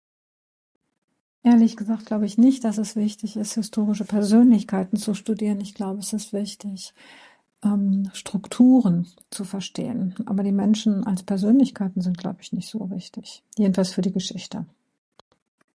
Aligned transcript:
Ehrlich 1.43 1.77
gesagt 1.77 2.07
glaube 2.07 2.25
ich 2.25 2.39
nicht, 2.39 2.63
dass 2.63 2.79
es 2.79 2.95
wichtig 2.95 3.35
ist, 3.37 3.53
historische 3.53 4.03
Persönlichkeiten 4.03 4.97
zu 4.97 5.13
studieren. 5.13 5.61
Ich 5.61 5.75
glaube, 5.75 5.99
es 5.99 6.11
ist 6.11 6.33
wichtig, 6.33 6.95
Strukturen 8.13 9.05
zu 9.29 9.43
verstehen, 9.43 10.15
aber 10.25 10.41
die 10.41 10.51
Menschen 10.51 11.03
als 11.05 11.21
Persönlichkeiten 11.21 12.01
sind, 12.01 12.17
glaube 12.17 12.41
ich, 12.41 12.51
nicht 12.51 12.67
so 12.67 12.89
wichtig. 12.89 13.43
Jedenfalls 13.59 13.93
für 13.93 14.01
die 14.01 14.11
Geschichte. 14.11 14.65